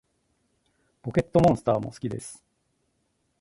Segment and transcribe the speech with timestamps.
[1.03, 2.43] ポケットモンスターも好きです